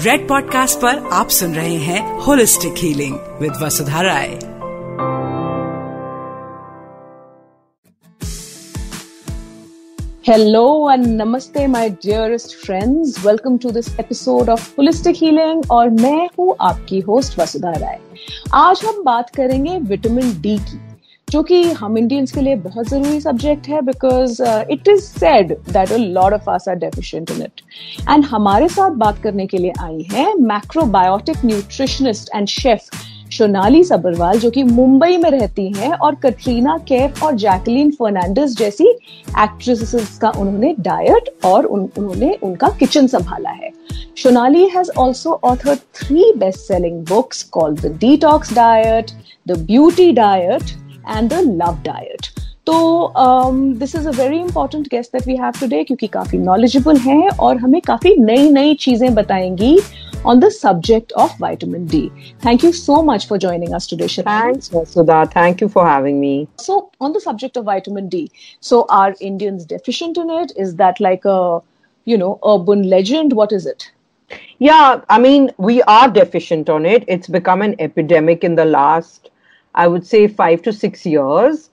[0.00, 4.28] Red podcast पर आप सुन रहे हैं holistic healing with Vasudha Rai
[10.28, 16.28] hello and नमस्ते my dearest friends welcome to this episode of holistic healing और मैं
[16.38, 17.98] हूँ आपकी होस्ट वसुधा राय
[18.54, 20.87] आज हम बात करेंगे विटामिन डी की.
[21.30, 25.92] जो कि हम इंडियंस के लिए बहुत ज़रूरी सब्जेक्ट है because it is said that
[25.92, 27.60] a lot of us are deficient in it
[28.10, 32.88] and हमारे साथ बात करने के लिए आई है macrobiotic nutritionist and chef
[33.32, 38.88] Sonali Sabharwal जो कि मुंबई में रहती हैं और कटरीना कैफ और जैकलीन फर्नांडिस जैसी
[39.42, 43.70] एक्ट्रेसेस का उन्होंने डाइट और उन, उन्होंने उनका किचन संभाला है।
[44.22, 49.10] Sonali has also author three best selling books called the detox diet
[49.48, 50.76] the beauty diet
[51.09, 52.27] and the love diet
[52.65, 53.13] तो
[53.79, 57.57] this is a very important guest that we have today क्योंकि काफी knowledgeable हैं और
[57.57, 59.77] हमें काफी नई नई चीजें बताएंगी
[60.31, 62.11] on the subject of vitamin D.
[62.39, 64.63] Thank you so much for joining us today, Shirani.
[64.63, 65.25] Thanks, Sudha.
[65.33, 66.47] Thank you for having me.
[66.57, 70.53] So, on the subject of vitamin D, so are Indians deficient in it?
[70.55, 71.61] Is that like a,
[72.07, 73.33] you know, urban legend?
[73.33, 73.91] What is it?
[74.59, 77.03] Yeah, I mean, we are deficient on it.
[77.07, 79.29] It's become an epidemic in the last
[79.78, 81.70] I would say five to six years.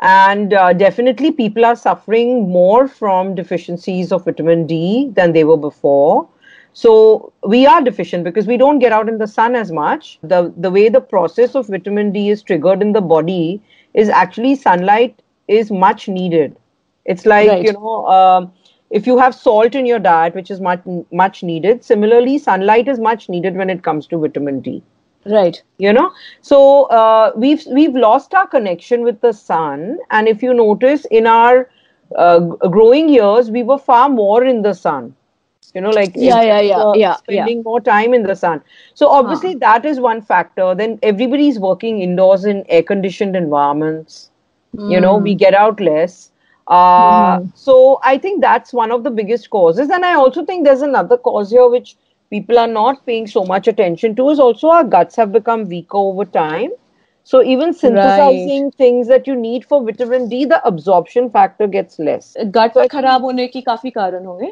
[0.00, 5.56] And uh, definitely, people are suffering more from deficiencies of vitamin D than they were
[5.56, 6.28] before.
[6.72, 10.18] So we are deficient because we don't get out in the sun as much.
[10.22, 13.62] The the way the process of vitamin D is triggered in the body
[13.94, 16.56] is actually sunlight is much needed.
[17.04, 17.64] It's like right.
[17.64, 18.46] you know uh,
[18.90, 21.84] if you have salt in your diet, which is much much needed.
[21.84, 24.82] Similarly, sunlight is much needed when it comes to vitamin D
[25.26, 30.42] right you know so uh, we've we've lost our connection with the sun and if
[30.42, 31.70] you notice in our
[32.16, 35.14] uh, growing years we were far more in the sun
[35.74, 37.62] you know like yeah yeah yeah uh, yeah spending yeah.
[37.62, 38.60] more time in the sun
[38.94, 39.58] so obviously huh.
[39.60, 44.30] that is one factor then everybody's working indoors in air conditioned environments
[44.76, 44.90] mm.
[44.90, 45.38] you know we hmm.
[45.38, 46.30] get out less
[46.66, 47.50] uh, mm.
[47.56, 51.16] so i think that's one of the biggest causes and i also think there's another
[51.16, 51.96] cause here which
[52.31, 55.97] people are not paying so much attention to is also our guts have become weaker
[55.97, 56.71] over time.
[57.23, 58.75] So even synthesizing right.
[58.75, 62.35] things that you need for vitamin D, the absorption factor gets less.
[62.51, 64.51] Gut so खराब होने की काफी कारण होंगे.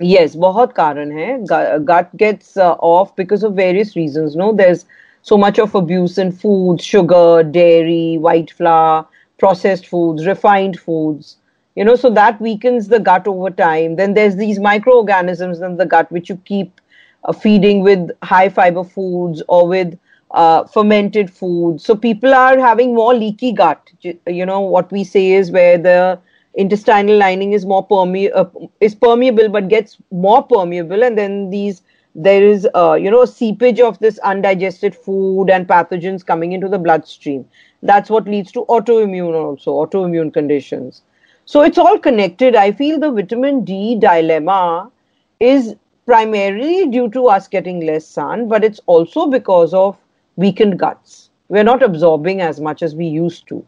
[0.00, 1.84] Yes, बहुत कारण है.
[1.84, 4.34] Gut gets uh, off because of various reasons.
[4.34, 4.84] No, there's
[5.22, 9.06] so much of abuse in foods, sugar, dairy, white flour,
[9.38, 11.36] processed foods, refined foods.
[11.76, 13.96] You know, so that weakens the gut over time.
[13.96, 16.79] Then there's these microorganisms in the gut which you keep
[17.23, 19.97] uh, feeding with high fiber foods or with
[20.31, 21.83] uh, fermented foods.
[21.83, 23.91] So people are having more leaky gut.
[24.27, 26.19] You know what we say is where the
[26.55, 28.45] intestinal lining is more perme- uh,
[28.79, 31.81] is permeable but gets more permeable, and then these
[32.15, 36.77] there is uh, you know seepage of this undigested food and pathogens coming into the
[36.79, 37.45] bloodstream.
[37.81, 41.01] That's what leads to autoimmune also autoimmune conditions.
[41.45, 42.55] So it's all connected.
[42.55, 44.91] I feel the vitamin D dilemma
[45.39, 45.75] is
[46.06, 49.96] primarily due to us getting less sun, but it's also because of
[50.36, 51.30] weakened guts.
[51.48, 53.64] We're not absorbing as much as we used to.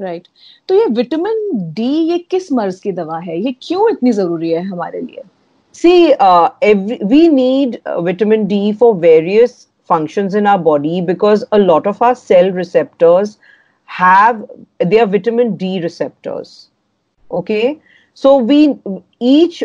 [0.00, 0.26] Right right.
[0.68, 4.62] तो ये vitamin D ये किस मर्ज की दवा है ये क्यों इतनी जरूरी है
[4.66, 5.22] हमारे लिए
[5.72, 11.44] see uh, every, we need uh, vitamin d for various functions in our body because
[11.52, 13.38] a lot of our cell receptors
[13.84, 14.44] have
[14.78, 16.68] they are vitamin d receptors
[17.30, 17.78] okay
[18.14, 18.76] so we
[19.20, 19.62] each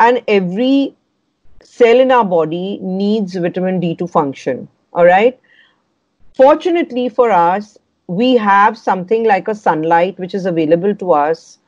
[0.00, 0.94] and every
[1.62, 4.68] cell in our body needs vitamin D to function.
[4.92, 5.38] All right.
[6.34, 11.58] Fortunately for us, we have something like a sunlight which is available to us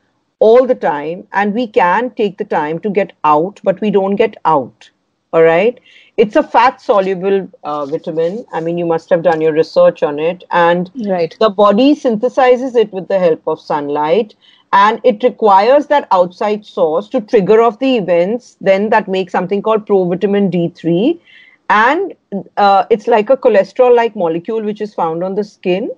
[0.40, 4.14] all the time, and we can take the time to get out, but we don't
[4.14, 4.88] get out.
[5.32, 5.80] All right.
[6.18, 8.44] It's a fat soluble uh, vitamin.
[8.52, 10.42] I mean, you must have done your research on it.
[10.50, 11.36] And right.
[11.38, 14.34] the body synthesizes it with the help of sunlight
[14.72, 19.62] and it requires that outside source to trigger off the events then that makes something
[19.62, 21.18] called provitamin d3
[21.70, 22.14] and
[22.56, 25.90] uh, it's like a cholesterol like molecule which is found on the skin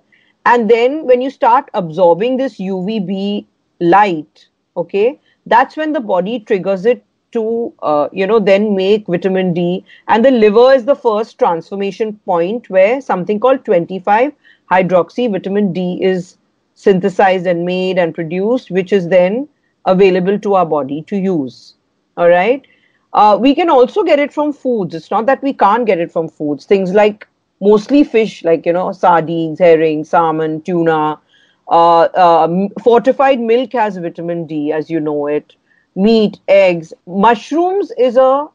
[0.46, 3.44] and then when you start absorbing this uvb
[3.80, 4.46] light
[4.76, 9.84] okay that's when the body triggers it to uh, you know then make vitamin d
[10.08, 14.32] and the liver is the first transformation point where something called 25
[14.70, 16.36] hydroxy vitamin d is
[16.74, 19.48] synthesized and made and produced, which is then
[19.84, 21.74] available to our body to use.
[22.16, 22.66] All right.
[23.12, 24.94] Uh, we can also get it from foods.
[24.94, 26.64] It's not that we can't get it from foods.
[26.64, 27.26] Things like
[27.60, 31.18] mostly fish, like, you know, sardines, herring, salmon, tuna.
[31.68, 35.54] Uh, uh, fortified milk has vitamin D, as you know it.
[36.02, 36.94] Meat, eggs.
[37.06, 38.48] Mushrooms is a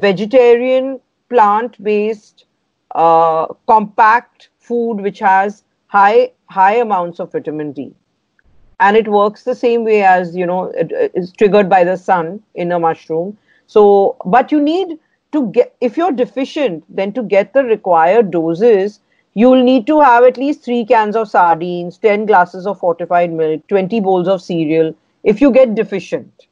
[0.00, 2.46] vegetarian, plant based,
[2.94, 7.94] uh, compact food which has high high amounts of vitamin D.
[8.80, 12.42] And it works the same way as you know it is triggered by the sun
[12.54, 13.36] in a mushroom.
[13.66, 14.98] So, but you need
[15.32, 19.00] to get if you're deficient, then to get the required doses,
[19.34, 23.66] you'll need to have at least three cans of sardines, ten glasses of fortified milk,
[23.68, 24.94] twenty bowls of cereal.
[25.24, 26.47] If you get deficient,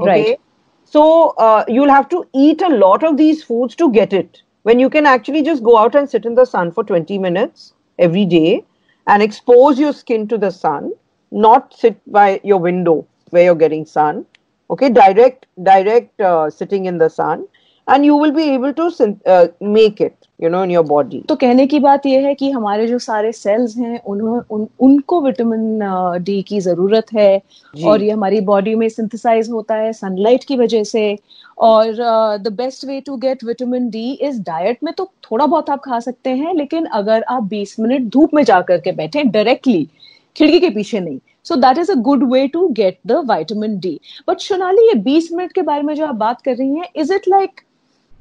[0.00, 0.30] okay.
[0.30, 0.40] Right.
[0.84, 4.42] So uh, you'll have to eat a lot of these foods to get it.
[4.62, 7.74] When you can actually just go out and sit in the sun for 20 minutes
[7.98, 8.64] every day
[9.06, 10.92] and expose your skin to the sun,
[11.30, 14.24] not sit by your window where you're getting sun.
[14.70, 17.46] Okay, direct, direct uh, sitting in the sun,
[17.88, 21.26] and you will be able to syn- uh, make it, you know, in your body.
[21.28, 25.20] तो कहने की बात यह है कि हमारे जो सारे सेल्स हैं उन्हों उन, उनको
[25.20, 25.78] विटामिन
[26.24, 27.40] डी की ज़रूरत है।
[27.86, 31.18] और ये हमारी बॉडी में सिंथेसाइज होता है सनलाइट की वजह से
[31.58, 31.94] और
[32.42, 36.00] the best way to get vitamin D is diet में तो थोड़ा बहुत आप खा
[36.00, 39.88] सकते हैं लेकिन अगर आप 20 मिनट धूप में जा करके बैठे डायरेक्टली
[40.36, 44.00] खिड़की के पीछे नहीं so that is a good way to get the vitamin D
[44.28, 47.14] but Sonali ये 20 मिनट के बारे में जो आप बात कर रही हैं is
[47.14, 47.60] it like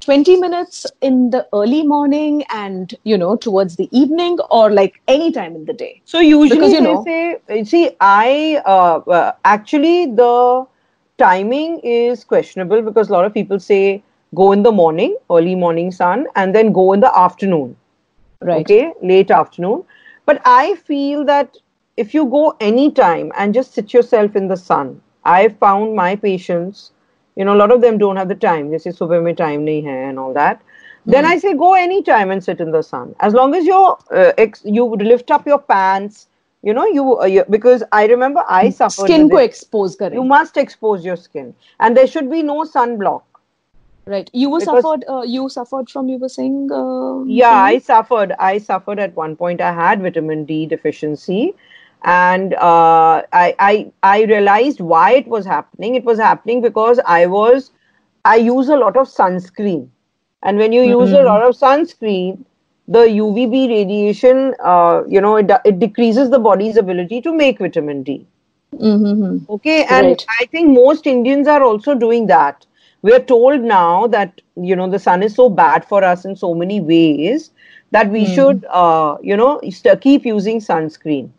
[0.01, 5.31] 20 minutes in the early morning and you know towards the evening or like any
[5.31, 9.31] time in the day So usually Because, you they know- say, see, I uh, uh,
[9.43, 10.65] actually the
[11.17, 14.03] timing is questionable because a lot of people say
[14.35, 17.75] go in the morning, early morning sun, and then go in the afternoon.
[18.41, 19.83] right Okay, late afternoon.
[20.25, 21.57] But I feel that
[21.97, 26.91] if you go anytime and just sit yourself in the sun, I found my patients,
[27.37, 28.71] you know a lot of them don't have the time.
[28.71, 30.61] They say subah me time nahi hai and all that.
[31.07, 31.11] Mm.
[31.13, 31.31] then hmm.
[31.31, 33.13] i say go anytime and sit in the sun.
[33.27, 33.83] As long as you
[34.21, 36.27] uh, ex- you lift up your pants
[36.63, 38.71] you know you, uh, you because i remember i hmm.
[38.71, 41.53] suffered skin ko expose kare you must expose your skin.
[41.79, 43.23] And there should be no sunblock.
[44.11, 44.29] Right.
[44.33, 48.35] You were because, suffered uh, you suffered from you were saying uh, yeah i suffered.
[48.49, 49.65] I suffered at one point.
[49.69, 51.41] I had vitamin d deficiency
[52.03, 55.95] and uh, I, I I realized why it was happening.
[55.95, 57.71] It was happening because I was
[58.25, 59.89] I use a lot of sunscreen,
[60.43, 62.45] and when you use a lot of sunscreen,
[62.87, 68.03] the UVB radiation, uh, you know, it, it decreases the body's ability to make vitamin
[68.03, 68.25] D.
[68.73, 69.47] Mhm.
[69.49, 70.25] Okay, and Right.
[70.39, 72.65] I think most Indians are also doing that.
[73.01, 76.53] We're told now that you know the sun is so bad for us in so
[76.53, 77.51] many ways
[77.91, 81.29] that we should, uh, you know, st- keep using sunscreen.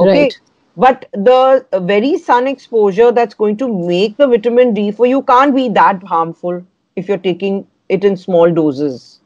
[0.00, 0.40] Okay, Right.
[0.76, 5.54] but the very sun exposure that's going to make the vitamin D for you can't
[5.54, 6.64] be that harmful
[6.96, 9.20] if you're taking it in small doses.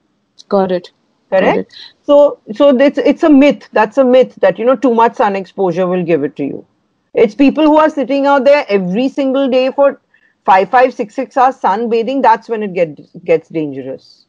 [0.49, 0.93] Got it.
[1.39, 1.67] Got correct?
[1.67, 1.73] it.
[2.03, 3.69] so so it's it's a myth.
[3.73, 6.67] That's a myth that you know too much sun exposure will give it to you.
[7.15, 10.01] It's people who are sitting out there every single day for
[10.45, 14.24] five five six six hours sunbathing that's when it gets gets dangerous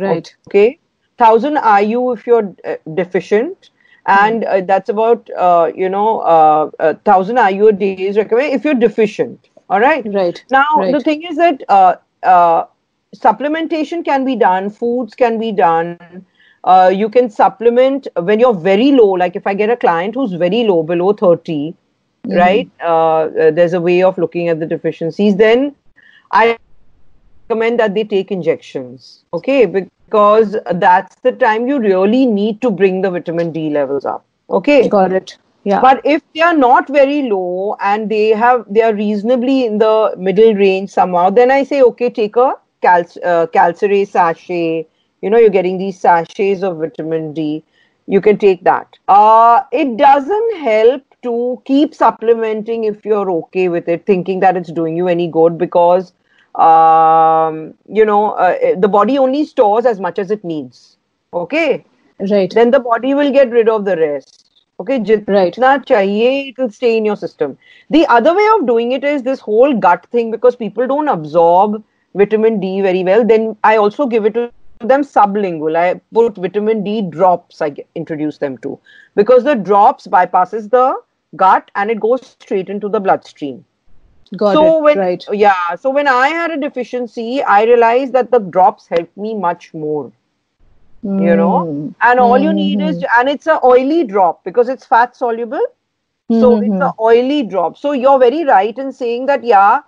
[0.04, 0.28] Right.
[0.48, 0.78] okay
[1.18, 3.54] 1000 IU if you're uh, deficient
[4.07, 8.53] and uh, that's about uh, you know uh, uh, 1000 IU a day is recommended
[8.53, 9.49] if you're deficient.
[9.69, 10.05] All right?
[10.05, 10.43] Right.
[10.51, 10.91] now Right.
[10.91, 12.65] the thing is that uh, uh,
[13.15, 16.25] supplementation can be done foods can be done.
[16.63, 19.09] Uh, you can supplement when you're very low.
[19.09, 21.73] Like if i get a client who's very low below 30
[22.27, 25.75] right uh, uh, there's a way of looking at the deficiencies then
[26.31, 26.57] i
[27.49, 29.23] recommend that they take injections.
[29.33, 29.65] Okay?
[29.65, 31.31] Because that's the time
[31.67, 31.81] you really
[32.25, 35.37] need to bring the vitamin d levels up okay Got it.
[35.63, 35.79] Yeah.
[35.81, 40.13] but if they are not very low and they have they are reasonably in the
[40.17, 43.47] middle range somehow then i say okay take a cal uh,
[44.13, 44.87] sachet
[45.21, 47.63] you know you're getting these sachets of vitamin d
[48.07, 53.87] you can take that uh, it doesn't help to keep supplementing if you're okay with
[53.87, 56.13] it thinking that it's doing you any good because
[56.59, 60.97] um, you know uh, the body only stores as much as it needs
[61.33, 61.85] okay
[62.31, 62.51] right.
[62.53, 64.41] then the body will get rid of the rest.
[64.79, 65.85] Okay, jitna Right.
[65.85, 67.57] chahiye, it will stay in your system.
[67.89, 71.83] The other way of doing it is this whole gut thing because people don't absorb
[72.13, 73.23] vitamin D very well.
[73.25, 75.77] Then I also give it to them sublingual.
[75.77, 77.61] I put vitamin D drops.
[77.61, 78.79] I introduce them to
[79.15, 80.95] because the drops bypasses the
[81.35, 83.65] gut and it goes straight into the bloodstream
[84.35, 84.83] Got so it.
[84.83, 85.23] when right.
[85.31, 89.73] yeah so when i had a deficiency i realized that the drops helped me much
[89.73, 90.11] more.
[91.03, 91.65] You know?
[91.65, 91.89] Hmm.
[92.01, 93.19] And all you need is hmm.
[93.19, 95.63] and it's a oily drop because it's fat soluble.
[96.29, 97.77] Hmm, so it's a oily drop.
[97.77, 99.81] So you're very right in saying that yeah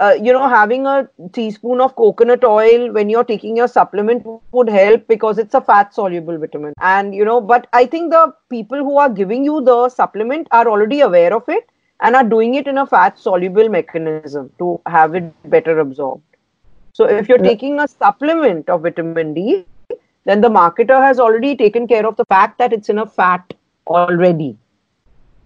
[0.00, 4.68] uh, you know having a teaspoon of coconut oil when you're taking your supplement would
[4.68, 6.74] help because it's a fat soluble vitamin.
[6.80, 10.68] And you know but i think the people who are giving you the supplement are
[10.68, 15.14] already aware of it and are doing it in a fat soluble mechanism to have
[15.14, 16.22] it better absorbed.
[16.92, 19.64] So if you're taking a supplement of vitamin d
[20.24, 23.54] then the marketer has already taken care of the fact that it's in a fat
[23.86, 24.56] already.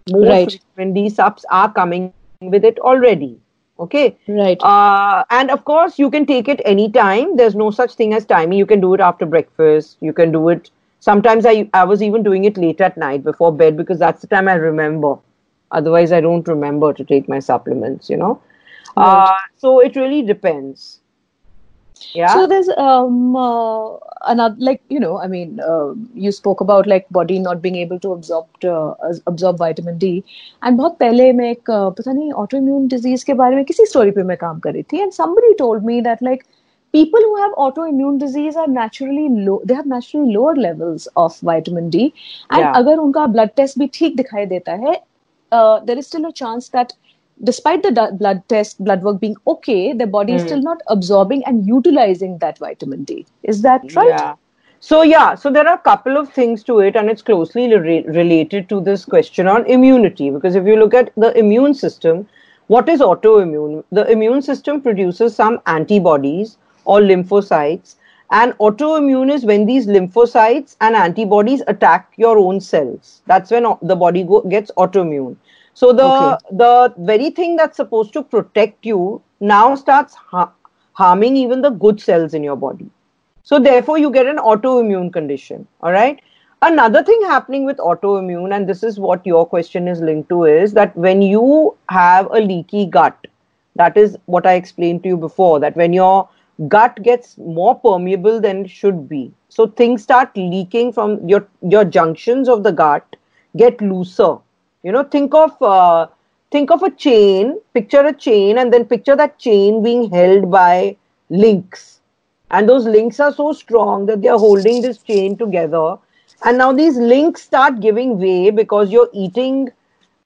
[0.09, 0.47] Most Right.
[0.47, 3.40] vitamin d subs are coming with it already.
[3.78, 4.16] Okay?
[4.28, 4.61] Right.
[4.62, 7.37] uh, and of course you can take it anytime.
[7.37, 8.59] There's no such thing as timing.
[8.59, 9.97] You can do it after breakfast.
[10.00, 10.71] You can do it.
[11.00, 14.28] Sometimes i i was even doing it late at night before bed because that's the
[14.35, 15.16] time i remember
[15.72, 18.39] otherwise i don't remember to take my supplements you know
[18.98, 21.00] uh, so it really depends
[22.13, 23.98] yeah So there's um uh,
[24.34, 28.00] another like you know I mean uh, you spoke about like body not being able
[28.05, 28.93] to absorb uh,
[29.31, 30.10] absorb vitamin D
[30.62, 34.13] and बहुत पहले मैं एक uh, पता नहीं autoimmune disease के बारे में किसी story
[34.15, 36.45] पे मैं काम कर रही थी and somebody told me that like
[36.93, 41.89] people who have autoimmune disease are naturally low they have naturally lower levels of vitamin
[41.98, 42.13] D
[42.51, 42.72] and Yeah.
[42.81, 44.95] अगर उनका blood test भी ठीक दिखाई देता है
[45.52, 46.92] uh, there is still a chance that
[47.42, 50.49] despite the du- blood test blood work being okay their body is Hmm.
[50.49, 54.37] still not absorbing and utilizing that vitamin d is that right Yeah.
[54.80, 58.04] So yeah, so there are a couple of things to it, and it's closely re-
[58.07, 60.30] related to this question on immunity.
[60.30, 62.26] Because if you look at the immune system,
[62.69, 63.85] what is autoimmune?
[63.92, 67.97] The immune system produces some antibodies or lymphocytes,
[68.30, 73.22] and autoimmune is when these lymphocytes and antibodies attack your own cells.
[73.26, 75.37] That's when the body go- gets autoimmune.
[75.75, 76.38] So the Okay.
[76.50, 80.52] the very thing that's supposed to protect you now starts ha-
[80.92, 82.90] harming even the good cells in your body.
[83.42, 85.66] So therefore, you get an autoimmune condition.
[85.82, 86.20] All right.
[86.62, 90.72] Another thing happening with autoimmune, and this is what your question is linked to, is
[90.75, 93.26] that when you have a leaky gut,
[93.76, 96.28] that is what I explained to you before, that when your
[96.69, 101.85] gut gets more permeable than it should be, so things start leaking from your your
[101.85, 103.17] junctions of the gut
[103.57, 104.37] get looser.
[104.83, 106.07] You know, think of uh,
[106.50, 107.59] think of a chain.
[107.75, 110.97] Picture a chain, and then picture that chain being held by
[111.31, 112.00] links
[112.50, 115.97] and those links are so strong that they are holding this chain together
[116.45, 119.71] and now these links start giving way because you're eating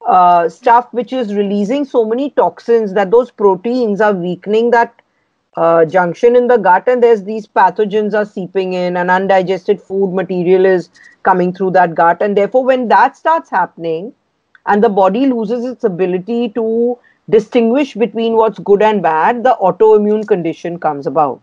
[0.07, 5.01] uh, stuff which is releasing so many toxins that those proteins are weakening that
[5.55, 10.13] uh, junction in the gut and there's these pathogens are seeping in and undigested food
[10.13, 10.89] material is
[11.23, 14.13] coming through that gut and therefore when that starts happening
[14.67, 16.97] and the body loses its ability to
[17.29, 21.41] distinguish between what's good and bad the autoimmune condition comes about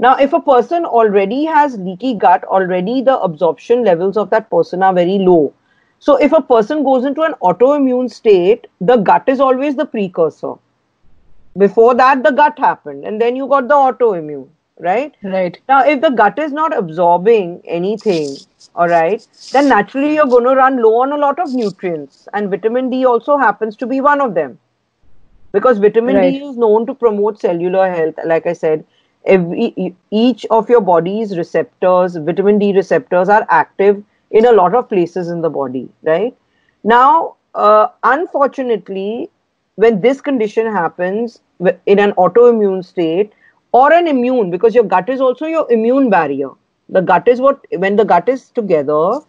[0.00, 4.82] now, if a person already has leaky gut, already the absorption levels of that person
[4.82, 5.52] are very low.
[5.98, 10.54] So, if a person goes into an autoimmune state, the gut is always the precursor.
[11.58, 14.48] Before that, the gut happened, and then you got the autoimmune,
[14.78, 15.14] right?
[15.22, 18.36] right Now, if the gut is not absorbing anything,
[18.74, 22.50] all right, then naturally you're going to run low on a lot of nutrients, and
[22.50, 24.58] vitamin D also happens to be one of them.
[25.52, 26.30] Because vitamin Right.
[26.32, 28.84] D is known to promote cellular health, like I said,
[29.24, 34.88] every each of your body's receptors, vitamin D receptors, are active in a lot of
[34.88, 36.36] places in the body, right?
[36.84, 39.30] Now, uh, unfortunately,
[39.78, 41.40] when this condition happens
[41.86, 43.32] in an autoimmune state
[43.70, 46.50] or an immune, because your gut is also your immune barrier.
[46.88, 49.20] The gut is what, when the gut is together,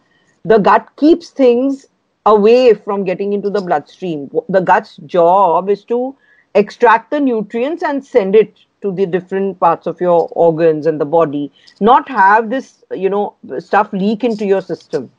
[0.44, 1.88] the gut keeps things
[2.26, 4.32] away from getting into the bloodstream.
[4.50, 6.16] The gut's job is to
[6.56, 11.06] extract the nutrients and send it to the different parts of your organs and the
[11.06, 15.12] body, not have this, you know, stuff leak into your system.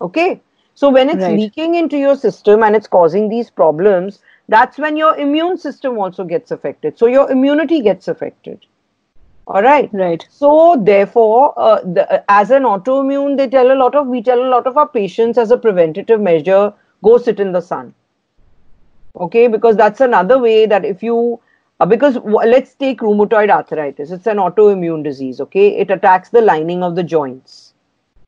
[0.00, 0.40] Okay.
[0.74, 1.36] So when it's Right.
[1.36, 6.24] leaking into your system and it's causing these problems, that's when your immune system also
[6.24, 6.98] gets affected.
[6.98, 8.66] So your immunity gets affected.
[9.46, 9.88] All right.
[9.92, 14.42] right So therefore, uh, the, as an autoimmune, they tell a lot of we tell
[14.42, 17.94] a lot of our patients as a preventative measure, go sit in the sun.
[19.16, 21.40] Okay, because that's another way that if you
[21.80, 25.40] uh, because w- let's take rheumatoid arthritis, it's an autoimmune disease.
[25.40, 27.74] Okay, it attacks the lining of the joints.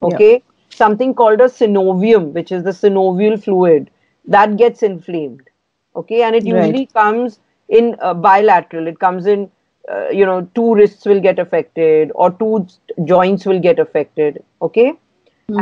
[0.02, 3.90] Okay, something called a synovium, which is the synovial fluid,
[4.24, 5.48] that gets inflamed.
[5.96, 6.64] Okay, and it Right.
[6.64, 8.86] usually comes in uh, bilateral.
[8.86, 9.50] It comes in,
[9.90, 12.66] uh, you know, two wrists will get affected or two
[13.04, 14.42] joints will get affected.
[14.60, 14.94] Okay,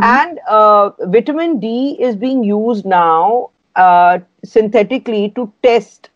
[0.02, 6.10] and uh, vitamin D is being used now uh, synthetically to test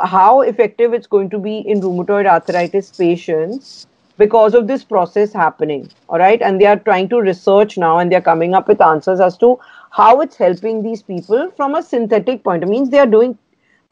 [0.00, 3.86] how effective it's going to be in rheumatoid arthritis patients
[4.16, 5.88] because of this process happening.
[6.08, 6.40] All right.
[6.40, 9.58] And they are trying to research now and they're coming up with answers as to
[9.96, 12.64] how it's helping these people from a synthetic point.
[12.64, 13.38] It means they are doing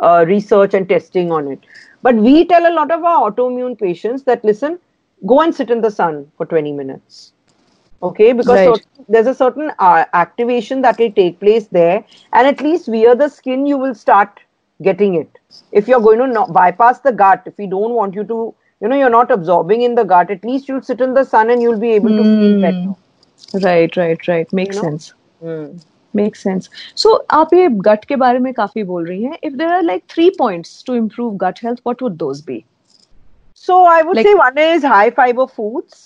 [0.00, 1.60] uh, research and testing on it.
[2.02, 4.80] But we tell a lot of our autoimmune patients that listen,
[5.26, 7.32] go and sit in the sun for 20 minutes.
[8.02, 8.86] Okay, because right.
[9.08, 13.28] there's a certain uh, activation that will take place there, and at least via the
[13.28, 14.40] skin, you will start
[14.82, 15.38] getting it.
[15.70, 18.88] If you're going to not bypass the gut, if we don't want you to, you
[18.88, 21.62] know, you're not absorbing in the gut, at least you'll sit in the sun and
[21.62, 22.16] you'll be able mm.
[22.16, 22.60] to feel hmm.
[22.60, 23.64] better.
[23.64, 24.52] Right, right, right.
[24.52, 24.88] Makes you know?
[24.88, 25.14] sense.
[25.44, 25.84] Mm.
[26.15, 26.69] Make sense
[27.03, 30.03] so आप ये गट के बारे में काफी बोल रही हैं if there are like
[30.13, 32.63] three points to improve gut health what would those B
[33.67, 36.01] So I would Like- say one is high fiber foods.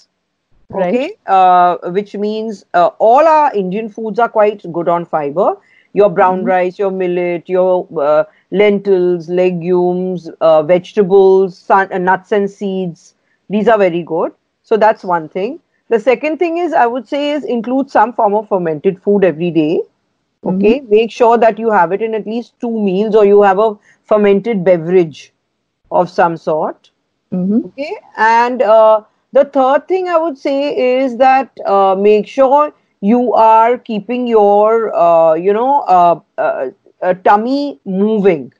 [0.69, 0.93] Right.
[0.93, 5.47] Okay, uh, which means uh, all our Indian foods are quite good on fiber.
[5.93, 7.73] Your brown rice, your millet, your
[8.05, 8.23] uh,
[8.61, 13.03] lentils, legumes, uh, vegetables, sun, uh, nuts and seeds.
[13.49, 14.31] These are very good.
[14.71, 15.59] So that's one thing.
[15.89, 19.51] The second thing is I would say is include some form of fermented food every
[19.51, 19.81] day.
[20.44, 23.58] Okay, make sure that you have it in at least two meals or you have
[23.58, 25.32] a fermented beverage
[25.90, 26.90] of some sort.
[27.64, 29.02] Okay, and uh,
[29.32, 34.94] the third thing I would say is that uh, make sure you are keeping your,
[34.94, 36.70] uh, you know, uh, uh,
[37.02, 38.52] uh, tummy moving.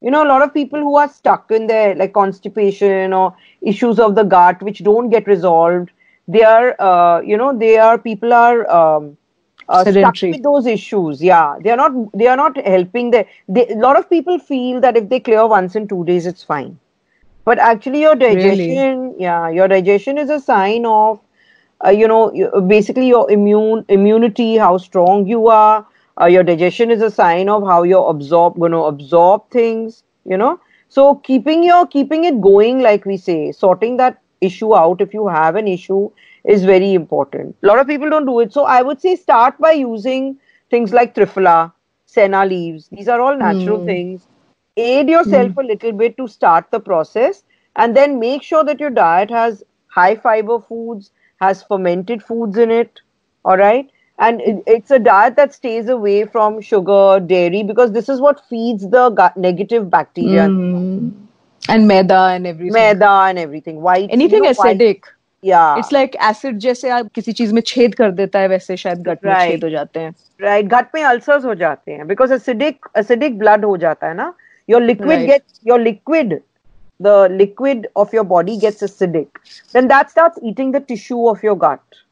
[0.00, 3.98] You know, a lot of people who are stuck in their like constipation or issues
[3.98, 5.90] of the gut which don't get resolved.
[6.28, 8.68] They are, uh, you know, they are people are.
[8.70, 9.16] Um,
[9.68, 11.22] uh, stuck with those issues.
[11.22, 14.80] Yeah they are not they are not helping the they, a lot of people feel
[14.80, 16.78] that if they clear once in two days it's fine.
[17.44, 21.20] But actually your digestion yeah your digestion is a sign of
[21.84, 22.30] uh, you know
[22.66, 25.86] basically your immune immunity how strong you are.
[26.20, 30.36] Uh, your digestion is a sign of how you're absorb going to absorb things you
[30.36, 30.60] know.
[30.88, 35.26] So keeping your keeping it going like we say sorting that issue out if you
[35.28, 36.10] have an issue
[36.44, 37.56] is very important.
[37.62, 38.52] A lot of people don't do it.
[38.52, 40.38] So I would say start by using
[40.70, 41.72] things like triphala,
[42.06, 42.88] Senna leaves.
[42.88, 43.86] These are all natural mm.
[43.86, 44.26] things.
[44.76, 45.64] Aid yourself mm.
[45.64, 47.44] a little bit to start the process
[47.76, 52.70] and then make sure that your diet has high fiber foods, has fermented foods in
[52.70, 53.00] it.
[53.44, 53.90] All right.
[54.18, 58.88] And it's a diet that stays away from sugar, dairy, because this is what feeds
[58.88, 60.46] the gut negative bacteria.
[60.46, 61.12] Mm.
[61.68, 62.72] And maida and everything.
[62.72, 63.80] Maida and everything.
[63.80, 64.10] White.
[64.10, 65.04] Anything you know, acidic.
[65.04, 65.12] White
[65.44, 69.24] it's like acid जैसे आप किसी चीज़ में छेद कर देता है वैसे शायद गट
[69.24, 69.50] में Right.
[69.50, 73.64] छेद हो जाते हैं right gut में ulcers हो जाते हैं because acidic acidic blood
[73.64, 74.34] हो जाता है ना
[74.68, 75.26] liquid Right.
[75.26, 76.40] gets your liquid
[77.00, 81.56] the liquid of your body gets acidic then that starts eating the tissue of your
[81.58, 82.02] gut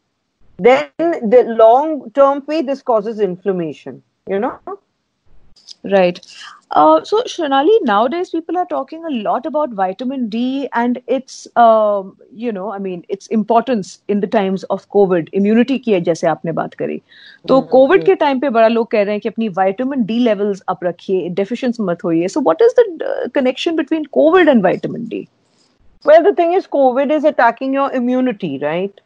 [0.58, 4.54] then the long term way this causes inflammation you know
[5.82, 6.20] Right.
[6.72, 7.76] Uh, so, Shonali.
[7.82, 12.78] nowadays people are talking a lot about vitamin D and its, um, you know, I
[12.78, 15.30] mean, its importance in the times of COVID.
[15.32, 17.02] Immunity ki hai, jaise aapne baat kari.
[17.48, 17.60] So.
[17.60, 20.80] Hmm, COVID ke time pe bada log keh rahe ki apni vitamin D levels up
[20.80, 22.30] rakhiye, deficiency mat hoiye.
[22.30, 25.28] So, what is the uh, connection between COVID and vitamin D?
[26.04, 29.00] Well, the thing is, COVID is attacking your immunity, right?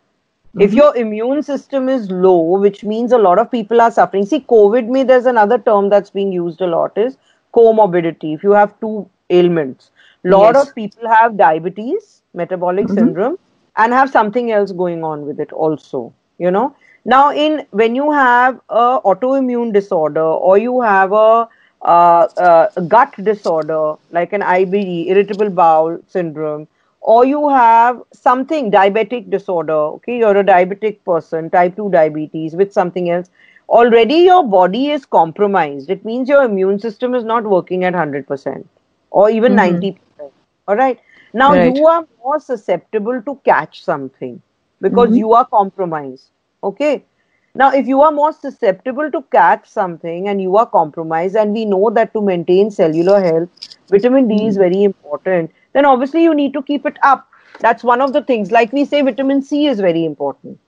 [0.58, 4.24] If your immune system is low, which means a lot of people are suffering.
[4.26, 7.16] See, COVID, me, there's another term that's being used a lot is
[7.54, 8.34] comorbidity.
[8.34, 9.90] If you have two ailments,
[10.24, 10.56] lot Yes.
[10.56, 13.38] of people have diabetes, metabolic syndrome,
[13.76, 16.12] and have something else going on with it also.
[16.38, 16.74] You know.
[17.04, 21.48] Now, in when you have a autoimmune disorder or you have a
[21.82, 26.66] uh, uh, gut disorder like an IBD, irritable bowel syndrome,
[27.04, 32.72] or you have something diabetic disorder okay you're a diabetic person type 2 diabetes with
[32.72, 33.30] something else
[33.68, 35.90] already your body is compromised.
[35.90, 38.64] It means your immune system is not working at 100%
[39.10, 40.22] or even mm-hmm.
[40.22, 40.30] 90%
[40.68, 41.00] all right?
[41.32, 41.74] Now Right.
[41.74, 44.40] you are more susceptible to catch something
[44.80, 45.18] because mm-hmm.
[45.18, 46.28] you are compromised
[46.62, 47.04] okay?
[47.54, 51.64] Now if you are more susceptible to catch something and you are compromised and we
[51.64, 54.60] know that to maintain cellular health vitamin d is mm.
[54.60, 57.28] very important then obviously you need to keep it up.
[57.60, 58.52] That's one of the things.
[58.52, 60.58] Like we say vitamin c is very important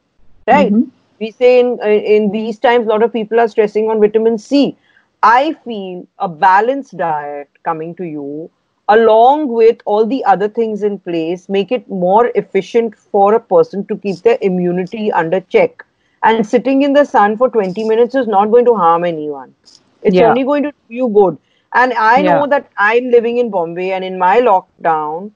[0.46, 0.74] right?
[0.74, 0.90] Mm-hmm.
[1.20, 4.76] We say in in these times a lot of people are stressing on vitamin c.
[5.22, 8.50] I feel a balanced diet coming to you
[8.88, 13.84] along with all the other things in place make it more efficient for a person
[13.86, 15.84] to keep their immunity under check.
[16.22, 19.54] And sitting in the sun for 20 minutes is not going to harm anyone.
[20.02, 20.28] It's Yeah.
[20.28, 21.38] only going to do you good
[21.82, 22.46] and i know Yeah.
[22.54, 25.30] that i'm living in bombay and in my lockdown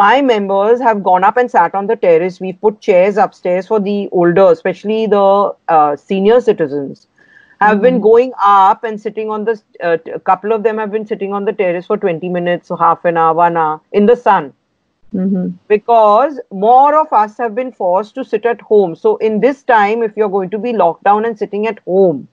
[0.00, 3.80] my members have gone up and sat on the terrace we've put chairs upstairs for
[3.88, 5.24] the older especially the
[5.76, 7.06] uh, senior citizens
[7.66, 9.54] have been going up and sitting on the
[9.90, 12.78] uh, a couple of them have been sitting on the terrace for 20 minutes or
[12.86, 14.52] half an hour one hour in the sun
[15.14, 15.48] Mm-hmm.
[15.68, 18.94] because more of us have been forced to sit at home.
[18.96, 22.28] So, in this time, if you're going to be locked down and sitting at home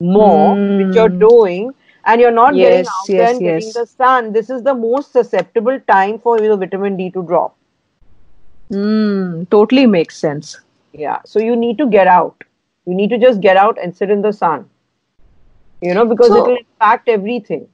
[0.00, 1.20] more, which you're Mm.
[1.20, 1.74] doing,
[2.08, 4.74] and you're not getting Yes, out there yes, and getting the sun, this is the
[4.74, 7.56] most susceptible time for the vitamin D to drop.
[8.72, 10.60] Mm, totally makes sense.
[10.92, 11.18] Yeah.
[11.24, 12.44] So, you need to get out.
[12.86, 14.68] You need to just get out and sit in the sun.
[15.80, 17.68] You know, because So- it will impact everything.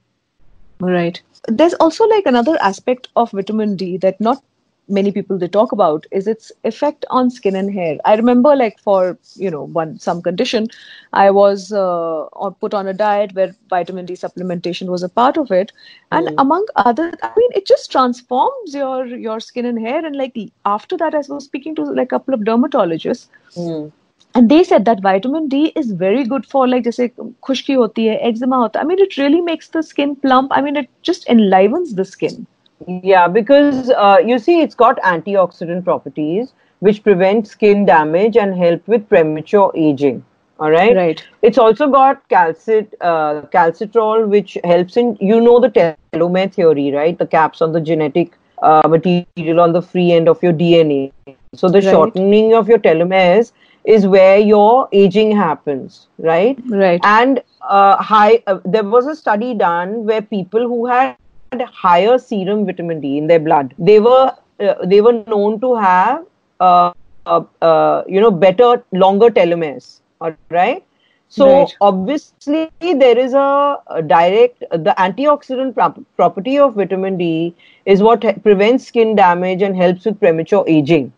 [0.79, 1.21] Right.
[1.47, 4.43] There's also like another aspect of vitamin D that not
[4.87, 8.79] many people they talk about is its effect on skin and hair i remember like
[8.79, 10.67] for you know one some condition
[11.13, 15.51] i was uh, put on a diet where vitamin d supplementation was a part of
[15.51, 15.71] it
[16.11, 16.35] and mm.
[16.37, 20.97] among other i mean it just transforms your your skin and hair and like after
[20.97, 23.91] that i was speaking to like a couple of dermatologists mm.
[24.37, 28.15] And they said that vitamin D is very good for like just khushki hoti hai,
[28.15, 28.81] eczema hota.
[28.81, 30.51] I mean, it really makes the skin plump.
[30.51, 32.45] I mean, it just enlivens the skin.
[32.83, 38.87] Yeah, because uh, you see, it's got antioxidant properties which prevent skin damage and help
[38.87, 40.23] with premature aging.
[40.59, 40.95] All right.
[40.95, 46.91] right It's also got calcit, uh, calcitriol, which helps in, you know, the telomere theory,
[46.91, 47.17] right?
[47.17, 51.11] The caps on the genetic uh, material on the free end of your DNA.
[51.53, 51.81] So the Right.
[51.81, 53.51] shortening of your telomeres
[53.85, 56.59] is where your aging happens, right?
[56.69, 61.15] right and uh, high uh, there was a study done where people who had
[61.61, 66.25] higher serum vitamin D in their blood they were uh, they were known to have
[66.59, 66.91] uh,
[67.25, 70.73] uh, uh, you know better longer telomeres all right
[71.17, 71.75] so Right.
[71.81, 72.59] obviously
[72.93, 78.87] there is a, a direct the antioxidant prop- property of vitamin D is what prevents
[78.87, 81.13] skin damage and helps with premature aging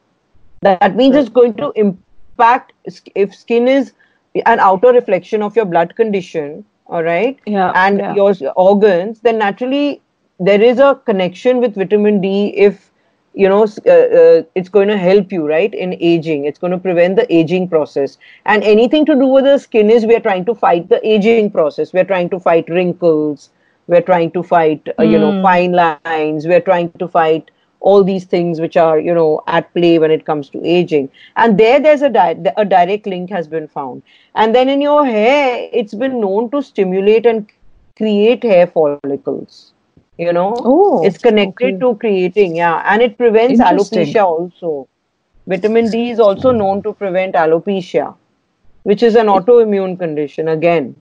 [0.61, 2.73] that, that means it's going to impact
[3.15, 3.93] if skin is
[4.45, 8.15] an outer reflection of your blood condition all right Yeah, and yeah.
[8.15, 10.01] your organs then naturally
[10.39, 12.91] there is a connection with vitamin d if
[13.33, 16.45] you know uh, uh, it's going to help you right in aging.
[16.45, 18.17] It's going to prevent the aging process.
[18.45, 21.45] And anything to do with the skin is we are trying to fight the aging
[21.51, 21.93] process.
[21.93, 23.49] We're trying to fight wrinkles.
[23.87, 25.41] We're trying to fight uh, you know Hmm.
[25.41, 26.33] fine lines.
[26.33, 30.25] We're trying to fight all these things which are you know at play when it
[30.25, 31.09] comes to aging.
[31.35, 34.03] And there there's a, di- a direct link has been found.
[34.35, 37.47] And then in your hair it's been known to stimulate and
[37.97, 39.73] create hair follicles
[40.17, 41.79] you know oh, it's connected okay.
[41.79, 42.81] to creating yeah.
[42.85, 44.87] And it prevents alopecia also.
[45.47, 48.15] Vitamin d is also known to prevent alopecia
[48.83, 50.95] which is an autoimmune condition again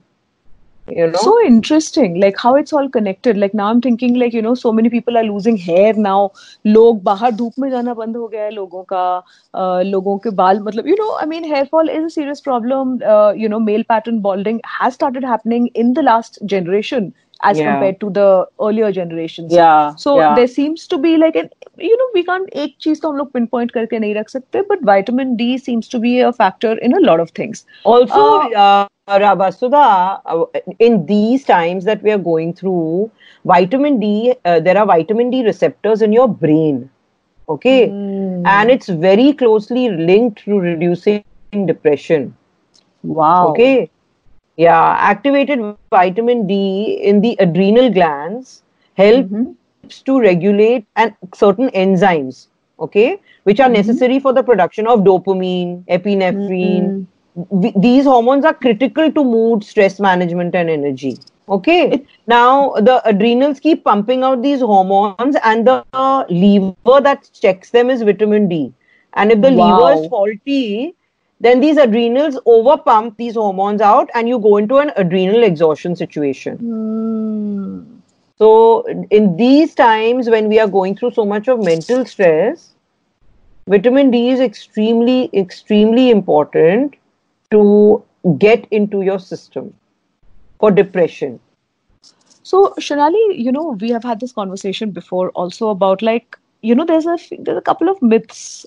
[0.88, 1.18] you know.
[1.18, 3.36] So interesting like how it's all connected.
[3.36, 6.30] Like now i'm thinking like you know so many people are losing hair now.
[6.64, 9.22] Log bahar dhoop mein jana band ho gaya logon ka
[9.54, 13.00] uh, logon ke baal matlab you know i mean hair fall is a serious problem.
[13.04, 17.12] Uh, you know male pattern balding has started happening in the last generation
[17.49, 17.67] as Yeah.
[17.67, 18.23] compared to the
[18.65, 20.33] earlier generations yeah so yeah.
[20.39, 21.49] there seems to be like an
[21.85, 24.83] you know we can't एक चीज तो हम लोग pinpoint करके नहीं रख सकते but
[24.89, 29.19] vitamin D seems to be a factor in a lot of things Also, Uh, uh,
[29.23, 29.85] Rabasudha,
[30.25, 33.09] uh, in these times that we are going through,
[33.53, 34.11] vitamin D,
[34.45, 36.89] uh, there are vitamin D receptors in your brain.
[37.49, 37.89] Okay.
[37.89, 38.45] Hmm.
[38.45, 42.29] And it's very closely linked to reducing depression.
[43.03, 43.89] wow Okay.
[44.56, 44.96] Yeah.
[44.98, 48.62] Activated vitamin D in the adrenal glands
[48.94, 50.04] helps Mhm.
[50.06, 52.46] to regulate and certain enzymes.
[52.80, 53.18] Okay.
[53.44, 57.06] Which are necessary for the production of dopamine, epinephrine, Mm.
[57.50, 61.16] we, these hormones are critical to mood, stress management, and energy.
[61.48, 62.02] Okay.
[62.26, 65.84] Now the adrenals keep pumping out these hormones, and the
[66.28, 68.72] lever that checks them is vitamin D.
[69.14, 70.94] And if the lever is faulty,
[71.40, 76.56] then these adrenals overpump these hormones out, and you go into an adrenal exhaustion situation.
[76.56, 77.82] Hmm.
[78.38, 82.72] So, in these times when we are going through so much of mental stress,
[83.66, 86.96] vitamin D is extremely, extremely important
[87.50, 88.02] to
[88.38, 89.74] get into your system
[90.58, 91.40] for depression.
[92.42, 96.84] So, Shonali, you know, we have had this conversation before also about like, you know,
[96.84, 98.66] there's a there's a couple of myths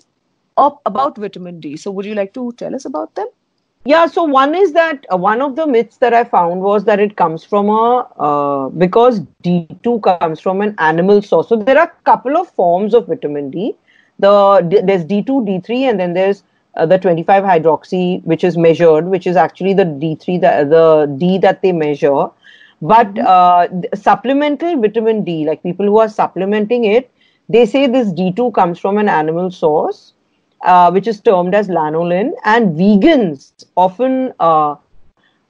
[0.68, 1.78] up about vitamin D.
[1.78, 3.28] So, would you like to tell us about them?
[3.86, 7.00] Yeah, so one is that uh, one of the myths that I found was that
[7.00, 11.50] it comes from a uh, because D2 comes from an animal source.
[11.50, 13.76] So there are a couple of forms of vitamin D.
[14.20, 16.44] The d- there's D2, D3, and then there's
[16.76, 21.38] uh, the 25 hydroxy, which is measured, which is actually the D3, the, the D
[21.40, 22.28] that they measure.
[22.82, 27.12] But uh, th- supplemental vitamin D, like people who are supplementing it,
[27.48, 30.14] they say this D2 comes from an animal source
[30.64, 32.32] uh, which is termed as lanolin.
[32.46, 34.76] And vegans often uh,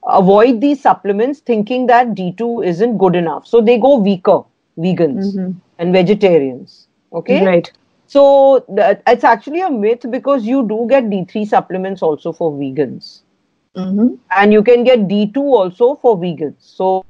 [0.06, 3.46] avoid these supplements thinking that D2 isn't good enough.
[3.46, 4.42] So they go weaker,
[4.78, 5.56] vegans Mhm.
[5.78, 6.86] and vegetarians.
[7.12, 7.44] Okay.
[7.44, 7.70] Right.
[8.06, 13.20] So that, it's actually a myth because you do get D3 supplements also for vegans.
[13.76, 14.14] Mm-hmm.
[14.36, 16.54] And you can get D2 also for vegans.
[16.58, 17.04] So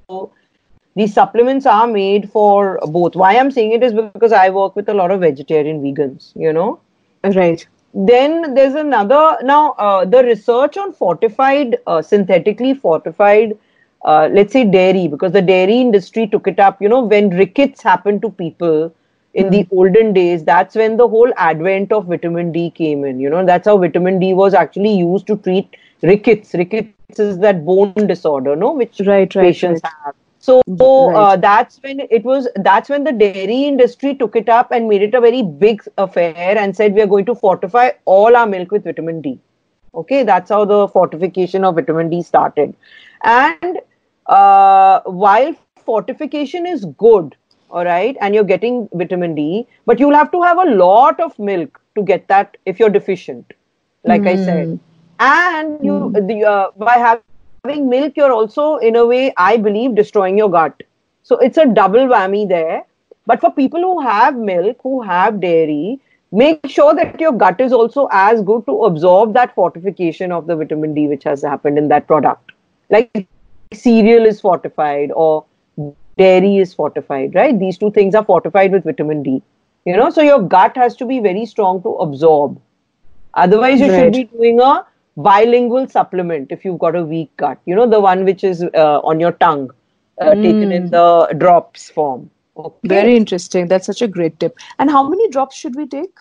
[0.95, 3.17] these supplements are made for both.
[3.17, 6.53] Why I'm saying it is because I work with a lot of vegetarian vegans, you
[6.53, 6.81] know.
[7.25, 7.67] Right.
[7.95, 13.57] Then there's another, now uh, the research on fortified, uh, synthetically fortified,
[14.05, 17.83] uh, let's say dairy, because the dairy industry took it up, you know, when rickets
[17.83, 18.93] happened to people
[19.35, 23.29] in the olden days, that's when the whole advent of vitamin D came in, you
[23.31, 26.55] know, that's how vitamin D was actually used to treat rickets.
[26.55, 29.83] Rickets is that bone disorder, no, which Right, right, patients right.
[29.83, 30.15] have.
[30.51, 30.63] So
[31.15, 31.41] uh, Right.
[31.43, 32.49] that's when it was.
[32.57, 36.59] That's when the dairy industry took it up and made it a very big affair
[36.59, 39.39] and said we are going to fortify all our milk with vitamin D.
[39.95, 42.75] Okay, that's how the fortification of vitamin D started.
[43.25, 43.81] And
[44.27, 47.37] uh, while fortification is good,
[47.71, 51.39] all right, and you're getting vitamin D, but you'll have to have a lot of
[51.39, 53.53] milk to get that if you're deficient,
[54.05, 54.79] like I said.
[55.21, 56.99] And you, the, uh, by
[57.65, 60.83] having milk, you're also, in a way, I believe, destroying your gut.
[61.23, 62.85] So it's a double whammy there.
[63.27, 66.01] But for people who have milk, who have dairy,
[66.33, 70.57] make sure that your gut is also as good to absorb that fortification of the
[70.57, 72.53] vitamin D which has happened in that product.
[72.89, 73.29] Like
[73.73, 75.45] cereal is fortified or
[76.17, 77.59] dairy is fortified, right?
[77.59, 79.43] These two things are fortified with vitamin D.
[79.85, 82.61] You know, so your gut has to be very strong to absorb.
[83.35, 83.95] Otherwise, you Right.
[83.95, 84.85] should be doing a
[85.19, 87.59] sublingual supplement if you've got a weak gut.
[87.67, 89.71] You know, the one which is uh, on your tongue,
[90.21, 92.31] uh, taken in the drops form.
[92.57, 92.89] Okay.
[92.89, 93.69] Very interesting.
[93.69, 94.59] That's such a great tip.
[94.79, 96.17] And how many drops should we take?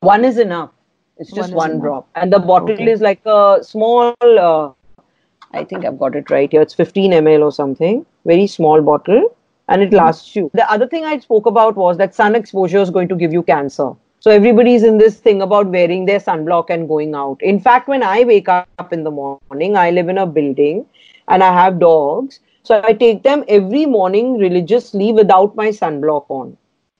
[0.00, 0.70] one is enough.
[1.18, 2.90] It's just One one, drop, and the bottle Okay.
[2.90, 4.14] is like a small.
[4.22, 4.72] Uh,
[5.52, 6.62] I think I've got it right here.
[6.62, 8.06] It's 15 ml or something.
[8.24, 9.36] Very small bottle,
[9.68, 10.50] and it lasts you.
[10.54, 13.42] The other thing I spoke about was that sun exposure is going to give you
[13.42, 13.90] cancer.
[14.20, 17.42] So everybody's in this thing about wearing their sunblock and going out.
[17.42, 20.84] In fact, when I wake up in the morning, I live in a building,
[21.28, 22.40] and I have dogs.
[22.62, 26.56] So I take them every morning religiously without my sunblock on.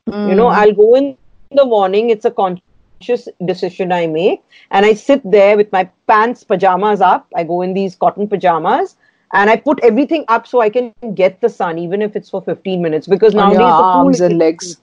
[0.06, 0.54] You know, mm.
[0.54, 1.16] I'll go in
[1.50, 2.08] the morning.
[2.08, 7.28] It's a conscious decision I make, and I sit there with my pants, pajamas up.
[7.36, 8.96] I go in these cotton pajamas,
[9.34, 12.40] and I put everything up so I can get the sun, even if it's for
[12.40, 13.06] 15 minutes.
[13.06, 14.78] Because nowadays arms and legs.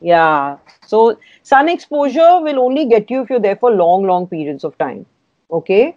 [0.00, 0.58] Yeah.
[0.86, 4.76] So sun exposure will only get you if you're there for long, long periods of
[4.78, 5.06] time.
[5.50, 5.96] Okay.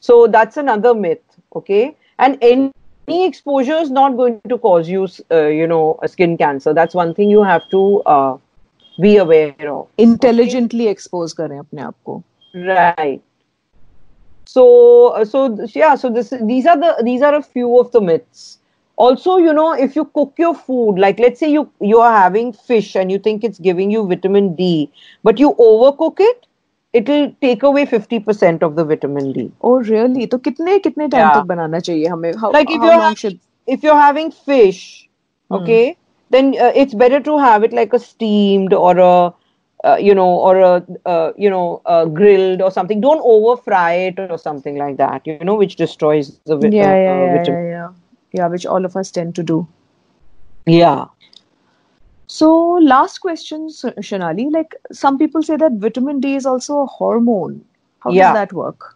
[0.00, 1.22] So that's another myth.
[1.56, 1.96] Okay.
[2.18, 6.74] And any exposure is not going to cause you, uh, you know, a skin cancer.
[6.74, 8.36] That's one thing you have to uh,
[9.00, 9.88] be aware of.
[9.98, 12.22] Intelligently expose करें अपने आप को.
[12.54, 13.22] Right.
[14.44, 15.94] So, uh, so yeah.
[15.94, 18.58] So this, these are the, these are a few of the myths.
[18.95, 22.53] also you know if you cook your food like let's say you you are having
[22.53, 24.89] fish and you think it's giving you vitamin d
[25.23, 26.45] but you overcook it
[26.93, 31.33] it'll take away 50% of the vitamin d oh really so kitne kitne time yeah.
[31.33, 35.09] tak banana chahiye hame how, like if how you're long should if you're having fish
[35.51, 35.99] okay hmm.
[36.29, 39.33] then uh, it's better to have it like a steamed or a
[39.83, 43.01] uh, you know, or a uh, you know uh, grilled or something.
[43.01, 45.27] Don't over fry it or something like that.
[45.27, 47.65] You know, which destroys the vitamin yeah, uh, yeah, uh, yeah, vitamin.
[47.65, 47.89] Yeah, yeah.
[48.33, 49.67] Yeah, which all of us tend to do.
[50.65, 51.05] Yeah.
[52.27, 52.49] So,
[52.81, 54.51] last question, Shonali.
[54.51, 57.63] Like some people say that vitamin D is also a hormone.
[57.99, 58.29] How Yeah.
[58.29, 58.95] does that work?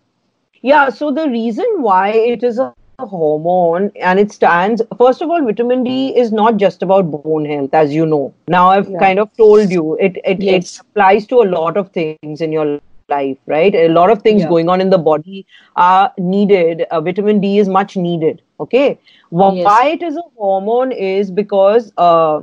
[0.63, 5.45] Yeah, so the reason why it is a hormone and it stands, first of all,
[5.45, 8.33] vitamin D is not just about bone health, as you know.
[8.47, 8.97] Now I've Yeah.
[9.05, 10.75] kind of told you it, it, Yes.
[10.77, 13.75] it applies to a lot of things in your life, right?
[13.75, 14.49] A lot of things Yeah.
[14.49, 15.45] going on in the body
[15.75, 16.81] are needed.
[16.89, 18.41] Uh, vitamin D is much needed.
[18.59, 18.99] Okay.
[19.29, 19.67] Wh- Yes.
[19.67, 22.41] Why it is a hormone is because uh,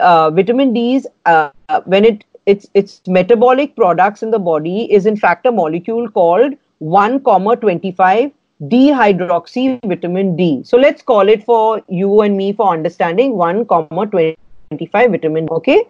[0.00, 1.50] uh, vitamin D is uh,
[1.84, 6.54] when it its its metabolic products in the body is in fact a molecule called
[6.78, 8.30] 1 comma 25
[8.74, 10.62] dihydroxy vitamin D.
[10.64, 15.84] So let's call it for you and me for understanding 1 comma 25 vitamin okay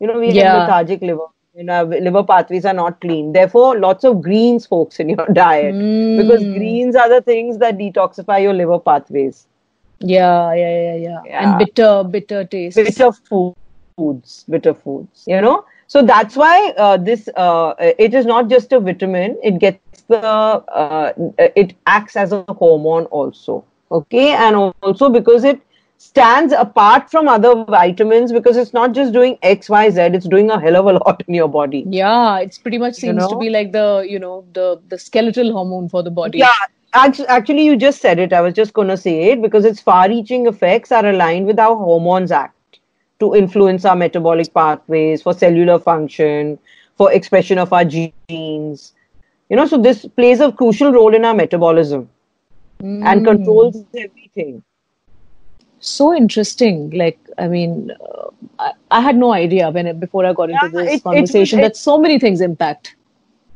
[0.00, 0.34] You know, we Yeah.
[0.34, 1.33] have lethargic liver.
[1.54, 3.32] And know, liver pathways are not clean.
[3.32, 5.82] Therefore, lots of greens, folks, in your diet
[6.16, 6.52] because Mm.
[6.54, 9.46] greens are the things that detoxify your liver pathways.
[10.00, 11.22] Yeah, yeah, yeah, yeah.
[11.24, 11.42] Yeah.
[11.42, 12.76] And bitter, bitter taste.
[12.76, 15.24] bitter foods, bitter foods.
[15.26, 19.38] You know, so that's why uh, this uh, it is not just a vitamin.
[19.42, 21.12] It gets the uh,
[21.56, 23.64] it acts as a hormone also.
[23.90, 25.60] Okay, and also because it
[25.98, 30.00] stands apart from other vitamins because it's not just doing X, Y, Z.
[30.00, 31.84] It's doing a hell of a lot in your body.
[31.88, 35.52] Yeah, it's pretty much You seems to be like the you know the the skeletal
[35.52, 36.38] hormone for the body.
[36.38, 36.52] Yeah,
[36.92, 38.32] act- actually, you just said it.
[38.32, 41.58] I was just going to say it because its far reaching effects are aligned with
[41.58, 42.80] how hormones act
[43.20, 46.58] to influence our metabolic pathways, for cellular function,
[46.96, 48.92] for expression of our genes.
[49.48, 52.08] You know, so this plays a crucial role in our metabolism
[52.80, 53.24] and hmm.
[53.24, 54.62] controls everything.
[55.86, 56.90] So interesting.
[56.90, 60.70] Like, I mean, uh, I, I had no idea when it, before I got into
[60.72, 62.96] Yeah, this it- conversation it- that so many things impact.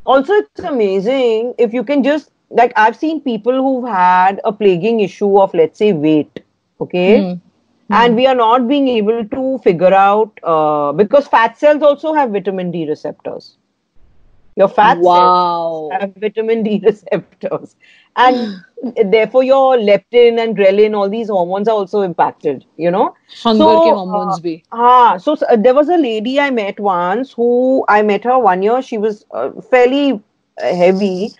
[0.04, 5.00] Also, it's amazing if you can just, like, I've seen people who've had a plaguing
[5.00, 6.40] issue of, let's say, weight.
[6.80, 7.38] Okay.
[7.90, 12.30] and we are not being able to figure out uh, because fat cells also have
[12.30, 13.57] vitamin D receptors.
[14.58, 15.14] Your fat Wow.
[15.14, 15.34] cells
[15.90, 17.76] have vitamin D receptors,
[18.16, 18.64] and
[19.12, 22.64] therefore your leptin and ghrelin, all these hormones are also impacted.
[22.76, 24.62] You know, Hunger So, ke hormones uh, bhi.
[24.72, 28.62] Ah, so, uh, there was a lady I met once who I met her one
[28.62, 28.82] year.
[28.82, 30.12] She was uh, fairly
[30.62, 31.34] uh, heavy,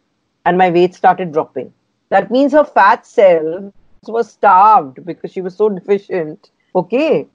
[0.46, 1.74] and my weight started dropping.
[2.10, 3.72] That means her fat cells
[4.08, 6.52] were starved because she was so deficient.
[6.76, 7.28] Okay.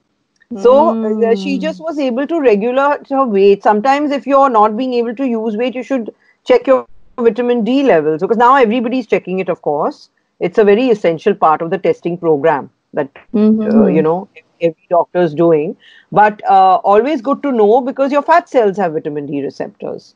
[0.57, 0.89] So
[1.23, 3.63] uh, she just was able to regulate her weight.
[3.63, 6.85] Sometimes, if you're not being able to use weight, you should check your
[7.17, 9.47] vitamin D levels because now everybody's checking it.
[9.47, 14.27] Of course, it's a very essential part of the testing program that uh, you know
[14.59, 15.77] every doctor is doing.
[16.11, 20.15] But uh, always good to know because your fat cells have vitamin D receptors.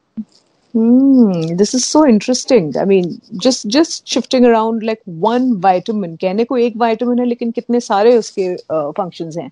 [0.76, 2.74] Hmm, this is so interesting.
[2.78, 6.18] I mean, just just shifting around like one vitamin.
[6.18, 9.52] Can को एक vitamin है लेकिन कितने uh, functions हैं.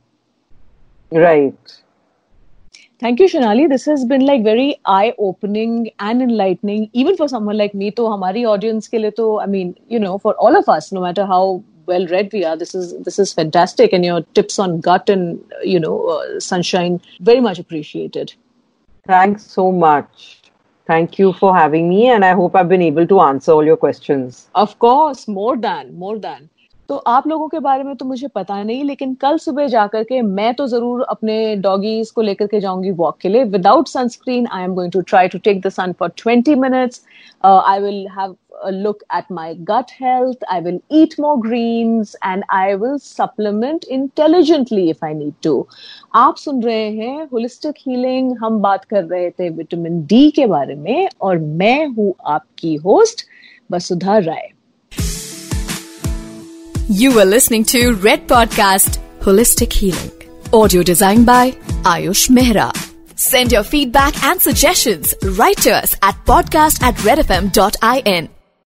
[1.14, 1.56] Right.
[3.00, 3.70] Thank you, Shonali.
[3.70, 7.90] This has been like very eye-opening and enlightening, even for someone like me.
[7.92, 11.64] To hamari audience के I mean, you know, for all of us, no matter how
[11.86, 13.94] well read we are, this is this is fantastic.
[13.94, 18.34] And your tips on gut and you know uh, sunshine very much appreciated.
[19.08, 20.43] Thanks so much.
[20.86, 23.78] Thank you for having me, and I hope I've been able to answer all your
[23.78, 24.50] questions.
[24.56, 26.50] Of course, more than, more than.
[26.90, 30.22] तो आप लोगों के बारे में तो मुझे पता नहीं, लेकिन कल सुबह जाकर के
[30.22, 34.64] मैं तो ज़रूर अपने डॉगीज को लेकर के जाऊँगी वॉक के लिए without sunscreen I
[34.64, 37.06] am going to try to take the sun for 20 minutes
[37.46, 38.36] I will have
[38.72, 40.44] look at my gut health.
[40.50, 45.54] I will eat more greens and I will supplement intelligently if I need to.
[46.16, 50.76] आप सुन रहे हैं holistic healing हम बात कर रहे थे vitamin D के बारे
[50.76, 53.26] में और मैं हूँ आपकी host
[53.72, 54.50] Vasudha Rai
[56.90, 60.12] You are listening to Red Podcast Holistic Healing.
[60.52, 61.52] Audio designed by
[61.84, 62.76] Ayush Mehra.
[63.16, 68.33] Send your feedback and suggestions right to us at podcast at redfm.in.